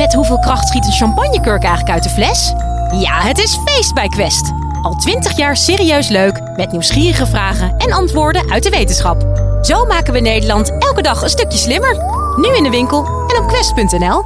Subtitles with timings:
[0.00, 2.52] Met hoeveel kracht schiet een champagnekurk eigenlijk uit de fles?
[3.00, 4.52] Ja, het is feest bij Quest.
[4.82, 9.22] Al twintig jaar serieus leuk, met nieuwsgierige vragen en antwoorden uit de wetenschap.
[9.62, 11.96] Zo maken we Nederland elke dag een stukje slimmer.
[12.36, 14.24] Nu in de winkel en op quest.nl.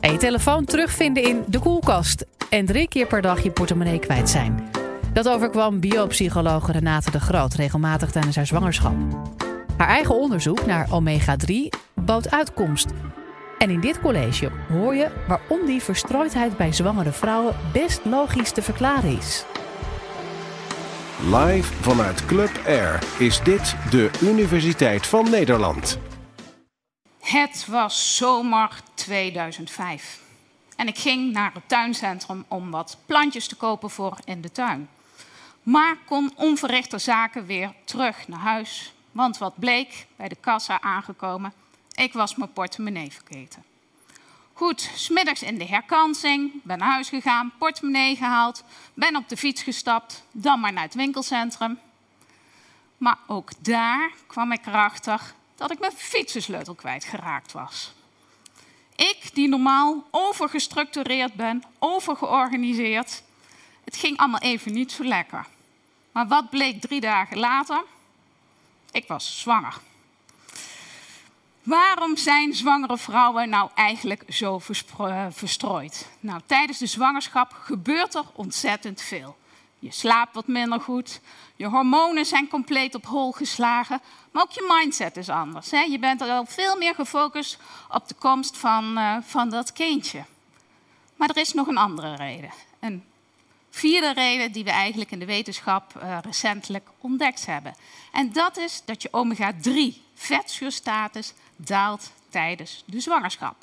[0.00, 2.24] En je telefoon terugvinden in de koelkast.
[2.50, 4.70] En drie keer per dag je portemonnee kwijt zijn.
[5.12, 8.94] Dat overkwam biopsychologe Renate de Groot regelmatig tijdens haar zwangerschap.
[9.76, 11.54] Haar eigen onderzoek naar omega-3
[11.94, 12.86] bood uitkomst.
[13.58, 18.62] En in dit college hoor je waarom die verstrooidheid bij zwangere vrouwen best logisch te
[18.62, 19.44] verklaren is.
[21.22, 25.98] Live vanuit Club Air is dit de Universiteit van Nederland.
[27.20, 30.20] Het was zomer 2005.
[30.76, 34.88] En ik ging naar het tuincentrum om wat plantjes te kopen voor in de tuin.
[35.62, 38.92] Maar kon onverrichte zaken weer terug naar huis.
[39.12, 41.52] Want wat bleek, bij de kassa aangekomen,
[41.98, 43.64] ik was mijn portemonnee vergeten.
[44.52, 48.64] Goed, smiddags in de herkansing, ben naar huis gegaan, portemonnee gehaald,
[48.94, 51.78] ben op de fiets gestapt, dan maar naar het winkelcentrum.
[52.96, 57.92] Maar ook daar kwam ik erachter dat ik mijn fietsensleutel kwijtgeraakt was.
[58.96, 63.22] Ik, die normaal overgestructureerd ben, overgeorganiseerd,
[63.84, 65.46] het ging allemaal even niet zo lekker.
[66.12, 67.84] Maar wat bleek drie dagen later?
[68.90, 69.74] Ik was zwanger.
[71.68, 74.60] Waarom zijn zwangere vrouwen nou eigenlijk zo
[74.98, 76.08] eh, verstrooid?
[76.20, 79.36] Nou, tijdens de zwangerschap gebeurt er ontzettend veel.
[79.78, 81.20] Je slaapt wat minder goed,
[81.56, 85.70] je hormonen zijn compleet op hol geslagen, maar ook je mindset is anders.
[85.70, 85.80] Hè?
[85.80, 90.24] Je bent al veel meer gefocust op de komst van, uh, van dat kindje.
[91.16, 92.50] Maar er is nog een andere reden.
[93.70, 97.74] Vierde reden die we eigenlijk in de wetenschap uh, recentelijk ontdekt hebben.
[98.12, 103.56] En dat is dat je omega-3 vetzuurstatus daalt tijdens de zwangerschap.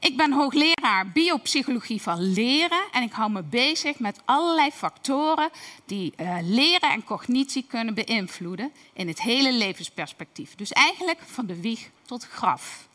[0.00, 5.50] Ik ben hoogleraar biopsychologie van leren en ik hou me bezig met allerlei factoren
[5.84, 10.54] die uh, leren en cognitie kunnen beïnvloeden in het hele levensperspectief.
[10.54, 12.88] Dus eigenlijk van de wieg tot graf.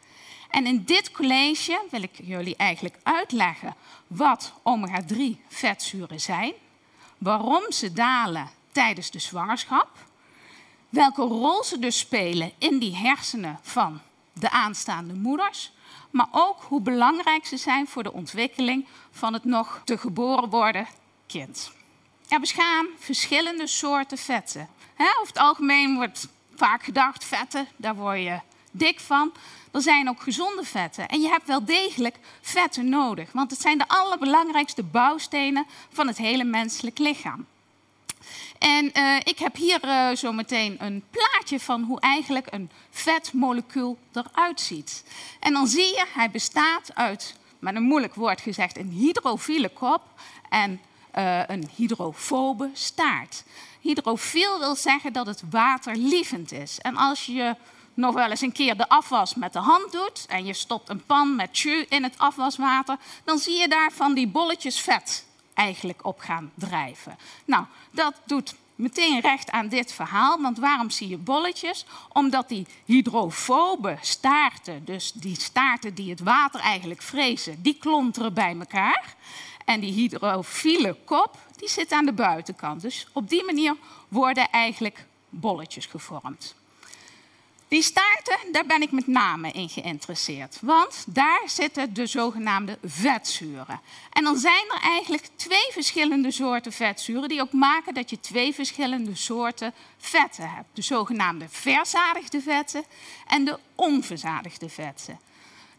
[0.55, 3.75] En in dit college wil ik jullie eigenlijk uitleggen
[4.07, 5.17] wat omega-3
[5.47, 6.53] vetzuren zijn,
[7.17, 9.89] waarom ze dalen tijdens de zwangerschap,
[10.89, 14.01] welke rol ze dus spelen in die hersenen van
[14.33, 15.71] de aanstaande moeders,
[16.09, 20.87] maar ook hoe belangrijk ze zijn voor de ontwikkeling van het nog te geboren worden
[21.27, 21.72] kind.
[22.27, 24.69] Er bestaan verschillende soorten vetten.
[24.97, 28.39] over het algemeen wordt vaak gedacht, vetten, daar word je
[28.77, 29.33] dik van.
[29.71, 31.07] Er zijn ook gezonde vetten.
[31.07, 36.17] En je hebt wel degelijk vetten nodig, want het zijn de allerbelangrijkste bouwstenen van het
[36.17, 37.45] hele menselijk lichaam.
[38.59, 43.97] En uh, ik heb hier uh, zo meteen een plaatje van hoe eigenlijk een vetmolecuul
[44.13, 45.03] eruit ziet.
[45.39, 50.01] En dan zie je, hij bestaat uit, met een moeilijk woord gezegd, een hydrofiele kop
[50.49, 50.81] en
[51.17, 53.43] uh, een hydrofobe staart.
[53.81, 56.79] Hydrofiel wil zeggen dat het waterlievend is.
[56.79, 57.55] En als je
[57.95, 61.06] nog wel eens een keer de afwas met de hand doet en je stopt een
[61.06, 66.05] pan met jus in het afwaswater, dan zie je daar van die bolletjes vet eigenlijk
[66.05, 67.17] op gaan drijven.
[67.45, 71.85] Nou, dat doet meteen recht aan dit verhaal, want waarom zie je bolletjes?
[72.13, 78.55] Omdat die hydrofobe staarten, dus die staarten die het water eigenlijk vrezen, die klonteren bij
[78.59, 79.16] elkaar.
[79.66, 82.81] En die hydrofiele kop, die zit aan de buitenkant.
[82.81, 83.75] Dus op die manier
[84.07, 86.55] worden eigenlijk bolletjes gevormd.
[87.75, 90.57] Die staarten, daar ben ik met name in geïnteresseerd.
[90.61, 93.81] Want daar zitten de zogenaamde vetzuren.
[94.11, 97.29] En dan zijn er eigenlijk twee verschillende soorten vetzuren...
[97.29, 100.67] die ook maken dat je twee verschillende soorten vetten hebt.
[100.73, 102.83] De zogenaamde verzadigde vetten
[103.27, 105.19] en de onverzadigde vetten.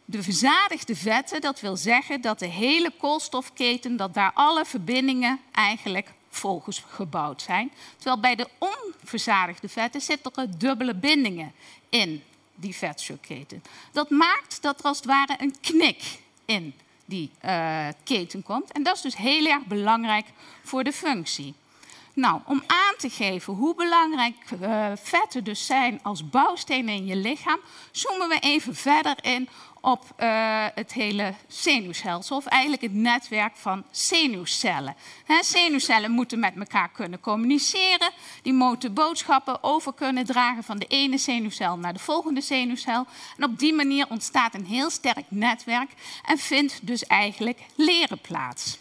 [0.05, 3.97] De verzadigde vetten, dat wil zeggen dat de hele koolstofketen...
[3.97, 7.73] dat daar alle verbindingen eigenlijk volgens gebouwd zijn.
[7.97, 11.53] Terwijl bij de onverzadigde vetten zitten dubbele bindingen
[11.89, 12.23] in
[12.55, 13.63] die vetzuurketen.
[13.93, 16.75] Dat maakt dat er als het ware een knik in
[17.05, 18.73] die uh, keten komt.
[18.73, 20.27] En dat is dus heel erg belangrijk
[20.63, 21.55] voor de functie.
[22.13, 27.17] Nou, om aan te geven hoe belangrijk uh, vetten dus zijn als bouwstenen in je
[27.17, 29.49] lichaam, zoomen we even verder in
[29.87, 34.97] op uh, het hele zenuwstelsel, of eigenlijk het netwerk van zenuwcellen.
[35.41, 38.11] Zenuwcellen moeten met elkaar kunnen communiceren,
[38.43, 43.07] die moeten boodschappen over kunnen dragen van de ene zenuwcel naar de volgende zenuwcel.
[43.37, 45.91] En op die manier ontstaat een heel sterk netwerk
[46.25, 48.79] en vindt dus eigenlijk leren plaats.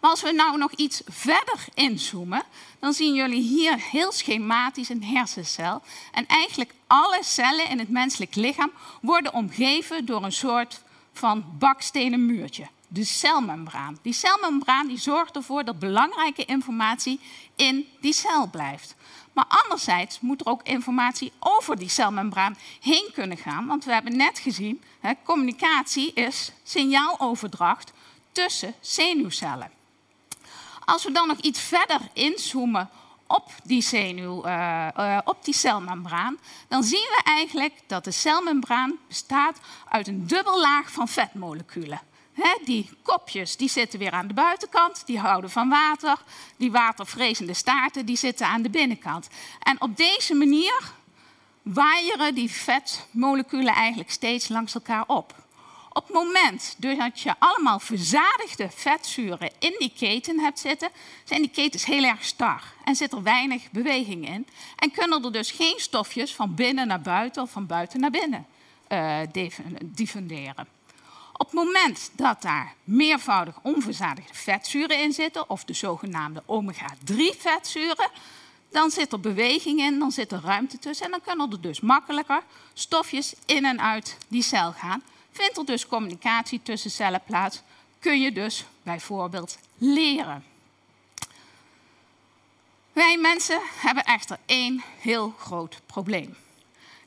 [0.00, 2.42] Maar als we nou nog iets verder inzoomen,
[2.78, 5.82] dan zien jullie hier heel schematisch een hersencel.
[6.12, 10.80] En eigenlijk alle cellen in het menselijk lichaam worden omgeven door een soort
[11.12, 12.66] van bakstenen muurtje.
[12.88, 13.98] De celmembraan.
[14.02, 17.20] Die celmembraan die zorgt ervoor dat belangrijke informatie
[17.56, 18.94] in die cel blijft.
[19.32, 23.66] Maar anderzijds moet er ook informatie over die celmembraan heen kunnen gaan.
[23.66, 24.82] Want we hebben net gezien,
[25.24, 27.92] communicatie is signaaloverdracht
[28.32, 29.77] tussen zenuwcellen.
[30.88, 32.90] Als we dan nog iets verder inzoomen
[33.26, 36.38] op die uh, uh, op die celmembraan,
[36.68, 39.58] dan zien we eigenlijk dat de celmembraan bestaat
[39.88, 42.00] uit een dubbellaag van vetmoleculen.
[42.64, 46.22] Die kopjes die zitten weer aan de buitenkant, die houden van water.
[46.56, 49.28] Die watervrezende staarten die zitten aan de binnenkant.
[49.62, 50.92] En op deze manier
[51.62, 55.34] waaieren die vetmoleculen eigenlijk steeds langs elkaar op.
[55.98, 60.88] Op het moment dat je allemaal verzadigde vetzuren in die keten hebt zitten,
[61.24, 64.46] zijn die ketens heel erg star en zit er weinig beweging in.
[64.76, 68.46] En kunnen er dus geen stofjes van binnen naar buiten of van buiten naar binnen
[68.88, 69.18] uh,
[69.82, 70.68] diffunderen.
[71.32, 78.10] Op het moment dat daar meervoudig onverzadigde vetzuren in zitten, of de zogenaamde omega-3 vetzuren,
[78.70, 81.80] dan zit er beweging in, dan zit er ruimte tussen en dan kunnen er dus
[81.80, 82.42] makkelijker
[82.74, 85.02] stofjes in en uit die cel gaan.
[85.38, 87.62] Vindt er dus communicatie tussen cellen plaats,
[87.98, 90.44] kun je dus bijvoorbeeld leren.
[92.92, 96.36] Wij mensen hebben echter één heel groot probleem.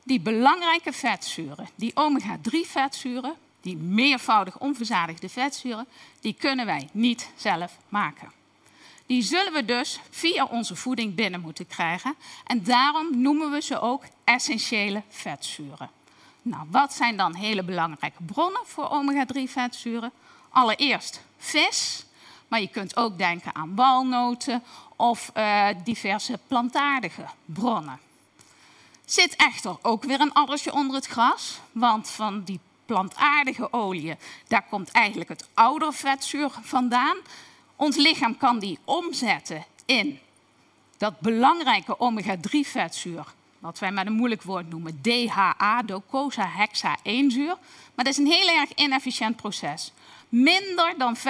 [0.04, 5.86] Die belangrijke vetzuren, die omega-3 vetzuren, die meervoudig onverzadigde vetzuren,
[6.20, 8.32] die kunnen wij niet zelf maken.
[9.06, 12.14] Die zullen we dus via onze voeding binnen moeten krijgen.
[12.46, 15.90] En daarom noemen we ze ook essentiële vetzuren.
[16.42, 20.12] Nou, wat zijn dan hele belangrijke bronnen voor omega-3 vetzuren?
[20.48, 22.04] Allereerst vis,
[22.48, 24.62] maar je kunt ook denken aan walnoten
[24.96, 28.00] of uh, diverse plantaardige bronnen.
[29.04, 34.16] Zit echter ook weer een addersje onder het gras, want van die plantaardige oliën,
[34.48, 37.16] daar komt eigenlijk het oudervetzuur vandaan.
[37.76, 40.18] Ons lichaam kan die omzetten in
[40.96, 43.24] dat belangrijke omega-3-vetzuur,
[43.62, 47.56] wat wij met een moeilijk woord noemen DHA, docosahexaeenzuur.
[47.94, 49.92] Maar dat is een heel erg inefficiënt proces.
[50.28, 51.20] Minder dan 5%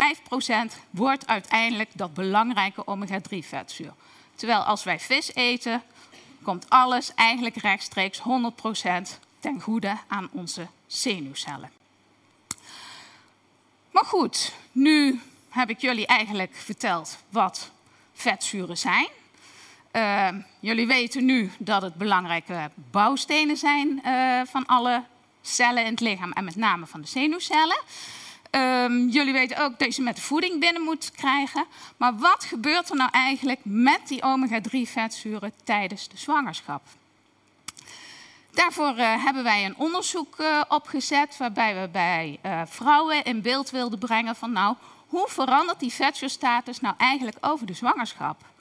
[0.90, 3.92] wordt uiteindelijk dat belangrijke omega-3-vetzuur.
[4.34, 5.82] Terwijl als wij vis eten,
[6.42, 8.22] komt alles eigenlijk rechtstreeks 100%
[9.40, 11.70] ten goede aan onze zenuwcellen.
[13.90, 17.70] Maar goed, nu heb ik jullie eigenlijk verteld wat
[18.12, 19.08] vetzuren zijn.
[19.92, 20.28] Uh,
[20.60, 25.04] jullie weten nu dat het belangrijke bouwstenen zijn uh, van alle
[25.42, 27.76] cellen in het lichaam en met name van de zenuwcellen.
[28.50, 31.64] Um, jullie weten ook dat je ze met voeding binnen moet krijgen.
[31.96, 36.82] Maar wat gebeurt er nou eigenlijk met die omega-3 vetzuren tijdens de zwangerschap?
[38.50, 43.98] Daarvoor uh, hebben wij een onderzoek uh, opgezet waarbij we bij vrouwen in beeld wilden
[43.98, 48.51] brengen van nou, hoe verandert die vetzuurstatus nou eigenlijk over de zwangerschap?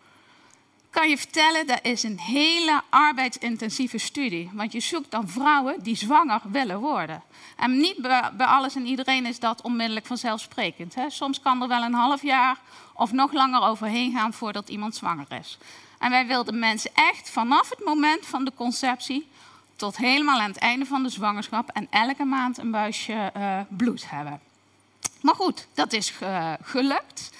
[0.92, 4.50] Kan je vertellen, dat is een hele arbeidsintensieve studie.
[4.54, 7.24] Want je zoekt dan vrouwen die zwanger willen worden.
[7.58, 10.96] En niet bij, alles en iedereen is dat onmiddellijk vanzelfsprekend.
[10.96, 11.10] Hè?
[11.10, 12.58] Soms kan er wel een half jaar
[12.94, 15.58] of nog langer overheen gaan voordat iemand zwanger is.
[16.00, 19.28] En wij wilden mensen echt vanaf het moment van de conceptie
[19.76, 24.10] tot helemaal aan het einde van de zwangerschap en elke maand een buisje uh, bloed
[24.10, 24.40] hebben.
[25.22, 27.32] Maar goed, dat is uh, gelukt.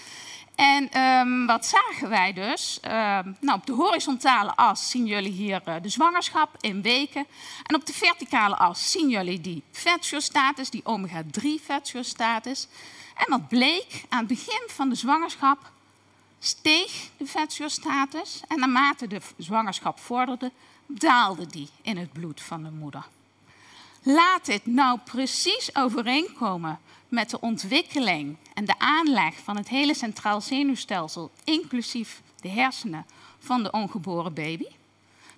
[0.56, 2.80] En um, wat zagen wij dus?
[2.86, 2.92] Uh,
[3.40, 7.26] nou, op de horizontale as zien jullie hier uh, de zwangerschap in weken.
[7.64, 12.68] En op de verticale as zien jullie die vetzuurstatus, die omega-3 vetzuurstatus.
[13.16, 15.72] En wat bleek, aan het begin van de zwangerschap
[16.40, 18.42] steeg de vetzuurstatus.
[18.48, 20.52] En naarmate de zwangerschap vorderde,
[20.86, 23.08] daalde die in het bloed van de moeder.
[24.04, 30.42] Laat dit nou precies overeenkomen met de ontwikkeling en de aanleg van het hele centraal
[30.42, 33.06] zenuwstelsel, inclusief de hersenen
[33.40, 34.66] van de ongeboren baby.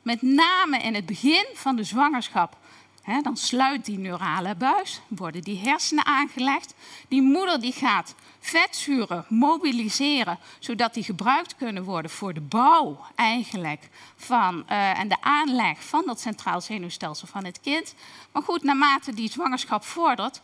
[0.02, 2.58] Met name in het begin van de zwangerschap
[3.04, 6.74] He, dan sluit die neurale buis, worden die hersenen aangelegd.
[7.08, 13.90] Die moeder die gaat vetzuren mobiliseren, zodat die gebruikt kunnen worden voor de bouw eigenlijk
[14.16, 17.96] van, uh, en de aanleg van dat centraal zenuwstelsel van het kind.
[18.32, 20.42] Maar goed, naarmate die zwangerschap vordert,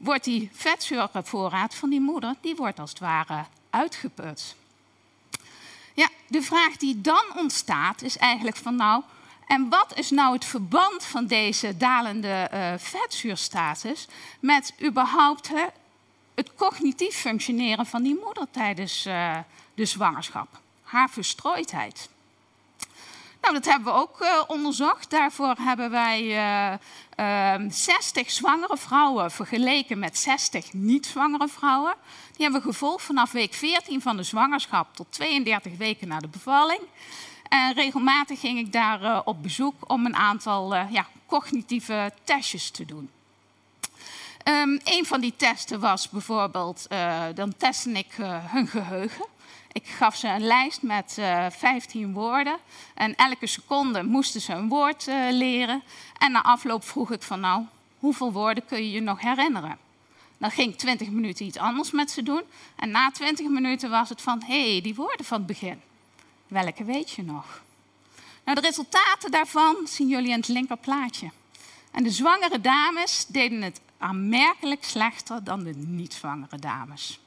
[0.00, 4.54] wordt die vetzurenvoorraad van die moeder, die wordt als het ware uitgeput.
[5.94, 9.02] Ja, de vraag die dan ontstaat is eigenlijk van nou,
[9.46, 14.06] en wat is nou het verband van deze dalende uh, vetzuurstatus
[14.40, 15.66] met überhaupt hè,
[16.34, 19.38] het cognitief functioneren van die moeder tijdens uh,
[19.74, 20.60] de zwangerschap?
[20.82, 22.08] Haar verstrooidheid.
[23.40, 25.10] Nou, dat hebben we ook uh, onderzocht.
[25.10, 26.22] Daarvoor hebben wij
[27.16, 31.94] uh, uh, 60 zwangere vrouwen vergeleken met 60 niet-zwangere vrouwen.
[32.32, 36.28] Die hebben we gevolgd vanaf week 14 van de zwangerschap tot 32 weken na de
[36.28, 36.80] bevalling.
[37.48, 42.84] En regelmatig ging ik daar uh, op bezoek om een aantal ja, cognitieve testjes te
[42.84, 43.10] doen.
[44.44, 46.86] Um, een van die testen was bijvoorbeeld,
[47.34, 48.12] dan testte ik
[48.46, 49.24] hun geheugen.
[49.72, 51.18] Ik gaf ze een lijst met
[51.50, 52.58] 15 woorden
[52.94, 55.82] en elke seconde moesten ze een woord leren.
[56.18, 57.64] En na afloop vroeg ik van nou,
[57.98, 59.78] hoeveel woorden kun je je nog herinneren?
[60.38, 62.42] Dan ging ik 20 minuten iets anders met ze doen.
[62.76, 65.80] En na 20 minuten was het van, hé, hey, die woorden van het begin.
[66.46, 67.62] Welke weet je nog?
[68.44, 71.30] Nou, de resultaten daarvan zien jullie in het linkerplaatje.
[71.90, 77.20] En de zwangere dames deden het aanmerkelijk slechter dan de niet-zwangere dames.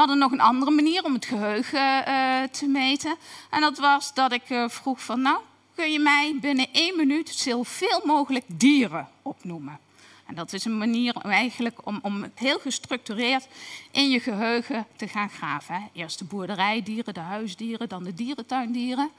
[0.00, 3.16] Hadden nog een andere manier om het geheugen uh, te meten.
[3.50, 5.38] En dat was dat ik uh, vroeg van, nou,
[5.74, 9.78] kun je mij binnen één minuut zoveel mogelijk dieren opnoemen?
[10.26, 13.48] En dat is een manier eigenlijk om, om heel gestructureerd
[13.90, 15.74] in je geheugen te gaan graven.
[15.74, 15.80] Hè.
[15.92, 19.10] Eerst de boerderijdieren, de huisdieren, dan de dierentuindieren.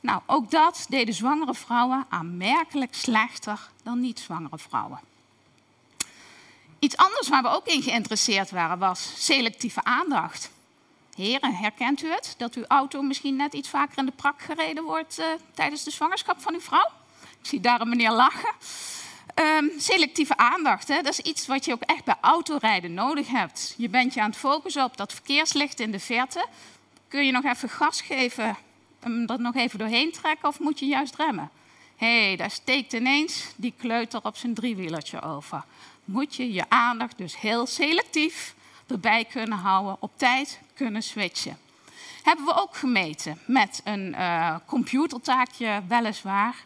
[0.00, 5.09] Nou, ook dat deden zwangere vrouwen aanmerkelijk slechter dan niet-zwangere vrouwen.
[6.80, 10.50] Iets anders waar we ook in geïnteresseerd waren was selectieve aandacht.
[11.14, 12.34] Heren, herkent u het?
[12.38, 15.90] Dat uw auto misschien net iets vaker in de prak gereden wordt uh, tijdens de
[15.90, 16.88] zwangerschap van uw vrouw?
[17.20, 18.52] Ik zie daar een meneer lachen.
[19.34, 21.02] Um, selectieve aandacht, hè?
[21.02, 23.74] dat is iets wat je ook echt bij autorijden nodig hebt.
[23.76, 26.46] Je bent je aan het focussen op dat verkeerslicht in de verte.
[27.08, 28.56] Kun je nog even gas geven,
[29.00, 31.50] hem er nog even doorheen trekken of moet je juist remmen?
[31.96, 35.64] Hé, hey, daar steekt ineens die kleuter op zijn driewielertje over.
[36.10, 38.54] Moet je je aandacht dus heel selectief
[38.86, 41.58] erbij kunnen houden, op tijd kunnen switchen.
[42.22, 46.64] Hebben we ook gemeten met een uh, computertaakje, weliswaar.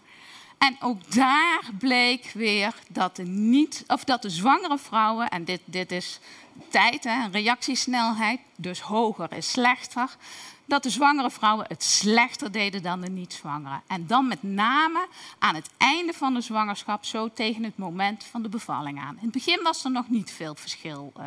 [0.58, 5.60] En ook daar bleek weer dat de, niet, of dat de zwangere vrouwen, en dit,
[5.64, 6.20] dit is
[6.68, 10.16] tijd, reactiesnelheid, dus hoger is slechter,
[10.64, 13.80] dat de zwangere vrouwen het slechter deden dan de niet-zwangere.
[13.86, 15.06] En dan met name
[15.38, 19.16] aan het einde van de zwangerschap, zo tegen het moment van de bevalling aan.
[19.16, 21.24] In het begin was er nog niet veel verschil uh,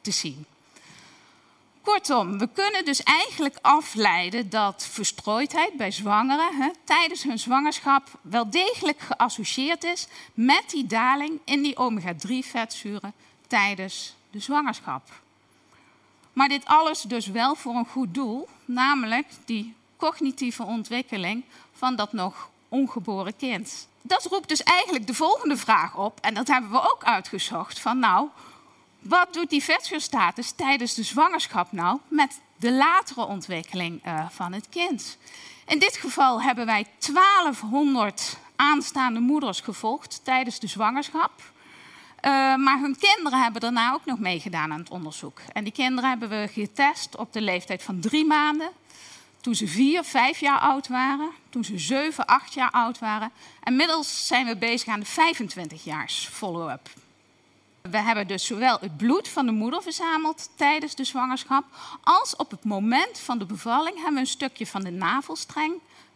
[0.00, 0.46] te zien.
[1.82, 8.50] Kortom, we kunnen dus eigenlijk afleiden dat verstrooidheid bij zwangeren hè, tijdens hun zwangerschap wel
[8.50, 13.12] degelijk geassocieerd is met die daling in die omega-3-vetzuren
[13.46, 15.02] tijdens de zwangerschap.
[16.32, 22.12] Maar dit alles dus wel voor een goed doel, namelijk die cognitieve ontwikkeling van dat
[22.12, 23.88] nog ongeboren kind.
[24.02, 27.98] Dat roept dus eigenlijk de volgende vraag op, en dat hebben we ook uitgezocht: van
[27.98, 28.28] nou,
[28.98, 34.68] wat doet die vetzuurstatus tijdens de zwangerschap nou met de latere ontwikkeling uh, van het
[34.68, 35.18] kind?
[35.66, 41.52] In dit geval hebben wij 1200 aanstaande moeders gevolgd tijdens de zwangerschap.
[42.24, 45.40] Uh, maar hun kinderen hebben daarna ook nog meegedaan aan het onderzoek.
[45.52, 48.70] En die kinderen hebben we getest op de leeftijd van drie maanden,
[49.40, 53.30] toen ze vier, vijf jaar oud waren, toen ze zeven, acht jaar oud waren.
[53.60, 56.88] En inmiddels zijn we bezig aan de 25 jaars follow-up.
[57.90, 61.64] We hebben dus zowel het bloed van de moeder verzameld tijdens de zwangerschap,
[62.02, 65.72] als op het moment van de bevalling hebben we een stukje van de navelstreng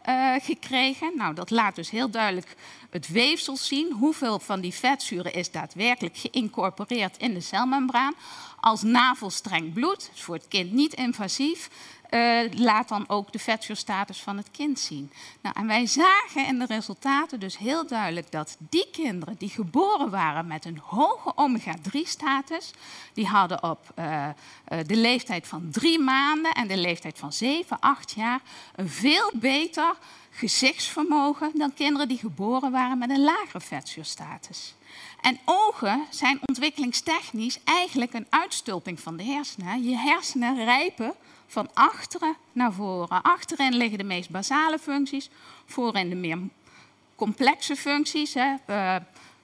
[0.09, 1.11] uh, gekregen.
[1.15, 2.55] Nou, dat laat dus heel duidelijk
[2.89, 3.91] het weefsel zien.
[3.91, 8.13] Hoeveel van die vetzuren is daadwerkelijk geïncorporeerd in de celmembraan.
[8.59, 11.69] Als navelstreng bloed, voor het kind niet invasief.
[12.09, 15.11] Uh, laat dan ook de vetzuurstatus van het kind zien.
[15.41, 20.09] Nou, en wij zagen in de resultaten dus heel duidelijk dat die kinderen die geboren
[20.09, 22.71] waren met een hoge omega-3-status,
[23.13, 27.79] die hadden op uh, uh, de leeftijd van drie maanden en de leeftijd van zeven,
[27.79, 28.41] acht jaar
[28.75, 29.95] een veel beter
[30.29, 34.73] gezichtsvermogen dan kinderen die geboren waren met een lagere vetzuurstatus.
[35.21, 39.83] En ogen zijn ontwikkelingstechnisch eigenlijk een uitstulping van de hersenen.
[39.83, 41.15] Je hersenen rijpen
[41.49, 43.21] van achteren naar voren.
[43.21, 45.29] Achterin liggen de meest basale functies,
[45.65, 46.39] voorin de meer
[47.15, 48.33] complexe functies.
[48.33, 48.53] Hè.
[48.69, 48.95] Uh,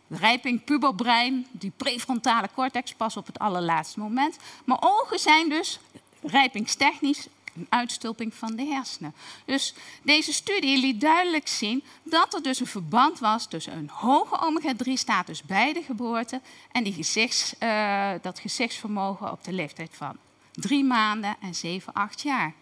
[0.09, 4.37] rijping, puberbrein, die prefrontale cortex pas op het allerlaatste moment.
[4.65, 5.79] Maar ogen zijn dus
[6.21, 9.13] rijpingstechnisch een uitstulping van de hersenen.
[9.45, 14.39] Dus deze studie liet duidelijk zien dat er dus een verband was tussen een hoge
[14.41, 20.17] omega-3-status bij de geboorte en die gezichts, uh, dat gezichtsvermogen op de leeftijd van
[20.55, 22.53] drie maanden en zeven, acht jaar.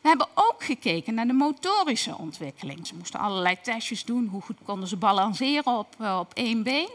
[0.00, 2.86] We hebben ook gekeken naar de motorische ontwikkeling.
[2.86, 4.26] Ze moesten allerlei testjes doen.
[4.26, 6.90] Hoe goed konden ze balanceren op, uh, op één been?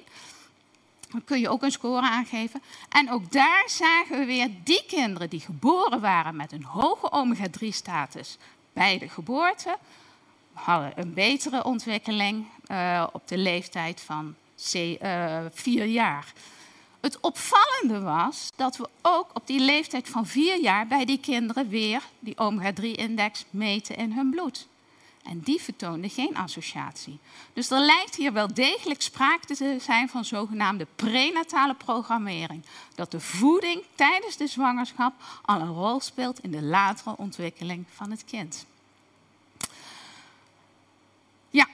[1.12, 2.62] Dan kun je ook een score aangeven.
[2.89, 8.38] En ook daar zagen we weer die kinderen die geboren waren met een hoge omega-3-status
[8.74, 9.77] bij de geboorte,
[10.54, 14.36] hadden een betere ontwikkeling uh, op de leeftijd van
[14.74, 16.34] uh, vier jaar.
[17.00, 21.70] Het opvallende was dat we ook op die leeftijd van vier jaar bij die kinderen
[21.70, 24.68] weer die omega-3-index meten in hun bloed.
[25.24, 27.20] En die vertoonde geen associatie.
[27.54, 32.63] Dus er lijkt hier wel degelijk sprake te zijn van zogenaamde prenatale programmering.
[32.96, 35.13] Dat de voeding tijdens de zwangerschap
[35.46, 38.66] al een rol speelt in de latere ontwikkeling van het kind.
[41.50, 41.68] Ja,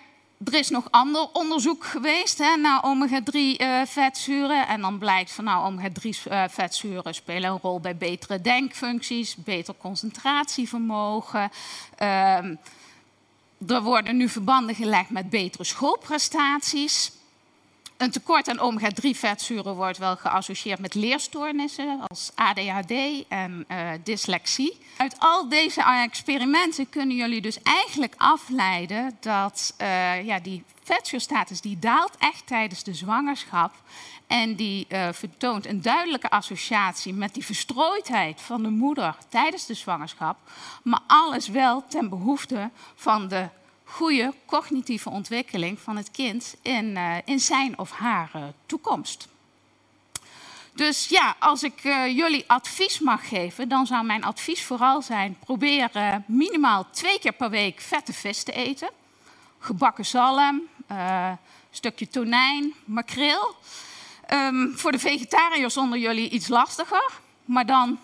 [0.45, 4.65] er is nog ander onderzoek geweest hè, naar omega-3-vetzuren.
[4.65, 9.73] Eh, en dan blijkt van nou, omega-3-vetzuren eh, spelen een rol bij betere denkfuncties, beter
[9.77, 11.51] concentratievermogen.
[12.01, 12.37] Uh,
[13.67, 17.11] er worden nu verbanden gelegd met betere schoolprestaties.
[18.03, 22.91] Een tekort aan omega-3-vetzuren wordt wel geassocieerd met leerstoornissen als ADHD
[23.27, 24.77] en uh, dyslexie.
[24.97, 31.79] Uit al deze experimenten kunnen jullie dus eigenlijk afleiden dat uh, ja, die vetzuurstatus die
[31.79, 33.73] daalt echt tijdens de zwangerschap.
[34.27, 39.73] En die uh, vertoont een duidelijke associatie met die verstrooidheid van de moeder tijdens de
[39.73, 40.37] zwangerschap.
[40.83, 43.49] Maar alles wel ten behoefte van de
[43.83, 49.27] goede cognitieve ontwikkeling van het kind in, uh, in zijn of haar uh, toekomst.
[50.73, 55.37] Dus ja, als ik uh, jullie advies mag geven, dan zou mijn advies vooral zijn:
[55.45, 55.89] probeer
[56.25, 58.89] minimaal twee keer per week vette vis te eten.
[59.59, 60.61] Gebakken zalm,
[61.71, 63.55] stukje tonijn, makreel.
[64.33, 67.11] Um, voor de vegetariërs onder jullie iets lastiger.
[67.45, 67.99] Maar dan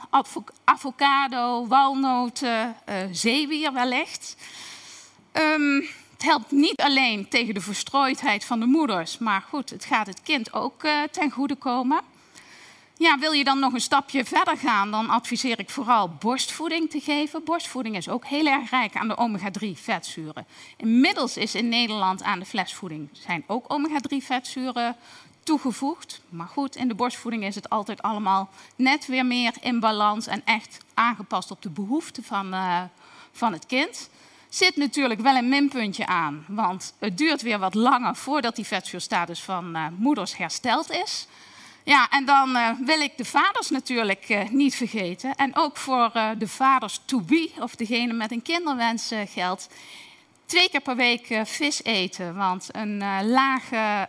[0.64, 2.76] avocado, walnoten,
[3.12, 4.36] zeewier wellicht.
[5.40, 10.08] Um, het helpt niet alleen tegen de verstrooidheid van de moeders, maar goed, het gaat
[10.08, 12.02] het kind ook uh, ten goede komen.
[12.98, 17.00] Ja, wil je dan nog een stapje verder gaan, dan adviseer ik vooral borstvoeding te
[17.00, 17.44] geven.
[17.44, 20.46] Borstvoeding is ook heel erg rijk aan de omega-3 vetzuren.
[20.78, 24.96] Inmiddels is in Nederland aan de flesvoeding zijn ook omega-3 vetzuren
[25.44, 26.22] toegevoegd.
[26.30, 30.42] Maar goed, in de borstvoeding is het altijd allemaal net weer meer in balans en
[30.46, 32.82] echt aangepast op de behoeften van, uh,
[33.32, 34.10] van het kind
[34.50, 36.46] zit natuurlijk wel een minpuntje aan.
[36.48, 41.28] Want het duurt weer wat langer voordat die vetzuurstatus van uh, moeders hersteld is.
[41.84, 45.36] Ja, en dan uh, wil ik de vaders natuurlijk uh, niet vergeten.
[45.36, 49.68] En ook voor de vaders to be, of degene met een kinderwens geldt.
[50.46, 52.36] Twee keer per week vis eten.
[52.36, 54.08] Want een lage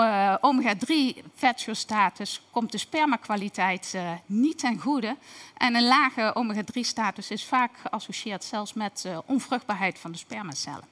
[0.00, 5.16] uh, omega-3 vetzuurstatus komt de spermakwaliteit uh, niet ten goede.
[5.56, 10.84] En een lage omega-3-status is vaak geassocieerd zelfs met uh, onvruchtbaarheid van de spermacellen.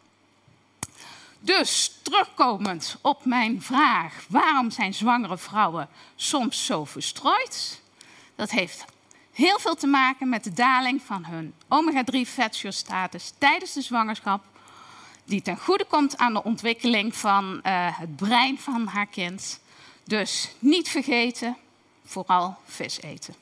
[1.39, 7.83] Dus terugkomend op mijn vraag: waarom zijn zwangere vrouwen soms zo verstrooid?
[8.35, 8.85] Dat heeft
[9.33, 14.45] heel veel te maken met de daling van hun omega-3 vetzuurstatus tijdens de zwangerschap
[15.31, 17.61] die ten goede komt aan de ontwikkeling van uh,
[17.99, 19.61] het brein van haar kind.
[20.05, 21.57] Dus niet vergeten,
[22.05, 23.35] vooral vis eten.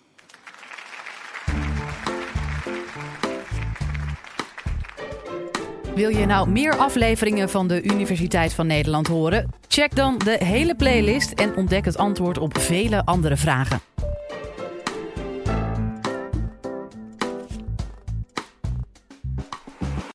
[5.94, 9.50] Wil je nou meer afleveringen van de Universiteit van Nederland horen?
[9.68, 13.80] Check dan de hele playlist en ontdek het antwoord op vele andere vragen.